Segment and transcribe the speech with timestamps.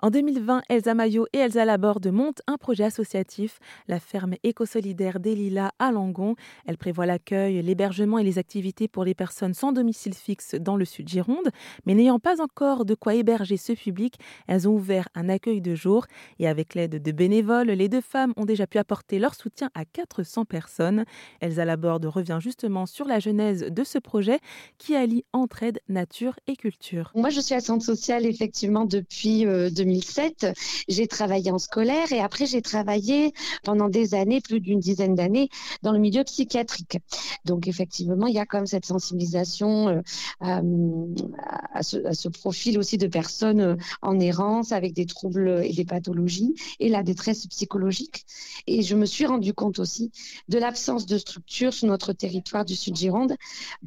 [0.00, 3.58] En 2020, Elsa Maillot et Elsa Laborde montent un projet associatif,
[3.88, 6.36] la ferme éco-solidaire des Lilas à Langon.
[6.66, 10.84] Elle prévoit l'accueil, l'hébergement et les activités pour les personnes sans domicile fixe dans le
[10.84, 11.48] sud Gironde.
[11.84, 15.74] Mais n'ayant pas encore de quoi héberger ce public, elles ont ouvert un accueil de
[15.74, 16.06] jour.
[16.38, 19.84] Et avec l'aide de bénévoles, les deux femmes ont déjà pu apporter leur soutien à
[19.84, 21.06] 400 personnes.
[21.40, 24.38] Elsa Laborde revient justement sur la genèse de ce projet
[24.78, 27.10] qui allie entraide, nature et culture.
[27.16, 29.87] Moi, je suis à Centre Social effectivement depuis 2000.
[29.88, 30.46] Euh, 2007.
[30.88, 33.32] J'ai travaillé en scolaire et après j'ai travaillé
[33.64, 35.48] pendant des années, plus d'une dizaine d'années,
[35.82, 36.98] dans le milieu psychiatrique.
[37.44, 40.02] Donc effectivement, il y a comme cette sensibilisation euh,
[40.40, 46.54] à, ce, profil aussi de personnes euh, en errance avec des troubles et des pathologies
[46.80, 48.24] et la détresse psychologique.
[48.66, 50.10] Et je me suis rendu compte aussi
[50.48, 53.34] de l'absence de structure sur notre territoire du Sud-Gironde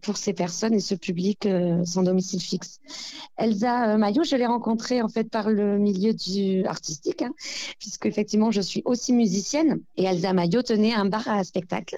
[0.01, 2.79] pour ces personnes et ce public euh, sans domicile fixe.
[3.37, 7.33] Elsa Maillot, je l'ai rencontrée en fait par le milieu du artistique, hein,
[7.79, 11.98] puisque effectivement je suis aussi musicienne et Elsa Maillot tenait un bar à spectacle.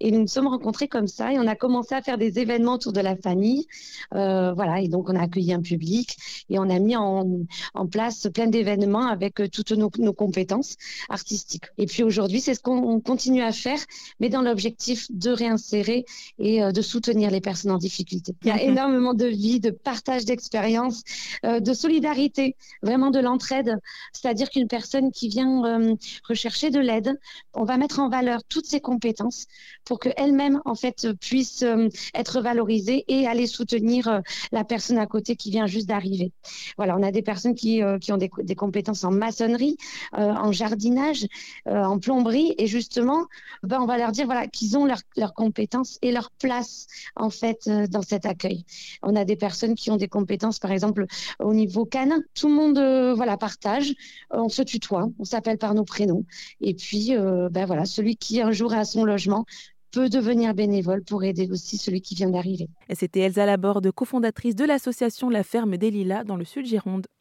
[0.00, 2.74] Et nous nous sommes rencontrés comme ça et on a commencé à faire des événements
[2.74, 3.66] autour de la famille.
[4.14, 6.16] Euh, voilà, et donc on a accueilli un public
[6.48, 7.26] et on a mis en,
[7.74, 10.76] en place plein d'événements avec euh, toutes nos, nos, compétences
[11.08, 11.66] artistiques.
[11.78, 13.78] Et puis aujourd'hui, c'est ce qu'on continue à faire,
[14.18, 16.06] mais dans l'objectif de réinsérer
[16.38, 18.34] et euh, de soutenir les personnes en difficulté.
[18.42, 18.70] Il y a mhm.
[18.70, 21.02] énormément de vie, de partage d'expériences,
[21.42, 23.80] de solidarité, vraiment de l'entraide,
[24.12, 25.94] c'est-à-dire qu'une personne qui vient euh,
[26.28, 27.18] rechercher de l'aide,
[27.52, 29.46] on va mettre en valeur toutes ses compétences
[29.84, 34.20] pour qu'elle-même en fait puisse euh, être valorisée et aller soutenir euh,
[34.52, 36.30] la personne à côté qui vient juste d'arriver.
[36.76, 39.76] Voilà, on a des personnes qui, qui ont des, compétences en maçonnerie,
[40.12, 41.26] en jardinage,
[41.66, 43.26] en plomberie et justement,
[43.62, 47.30] ben, on va leur dire voilà qu'ils ont leurs leur compétences et leur place en
[47.30, 48.64] fait dans cet accueil.
[49.02, 51.06] On a des personnes qui ont des compétences par exemple
[51.40, 52.20] au niveau canin.
[52.34, 52.78] Tout le monde
[53.24, 53.94] voilà, partage,
[54.34, 56.26] euh, on se tutoie, on s'appelle par nos prénoms.
[56.60, 59.46] Et puis, euh, ben voilà, celui qui un jour a son logement
[59.92, 62.68] peut devenir bénévole pour aider aussi celui qui vient d'arriver.
[62.92, 67.06] C'était Elsa Laborde, cofondatrice de l'association La Ferme des Lilas dans le Sud Gironde.